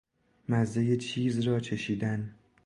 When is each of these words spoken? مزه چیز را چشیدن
مزه 0.49 0.97
چیز 0.97 1.39
را 1.39 1.59
چشیدن 1.59 2.35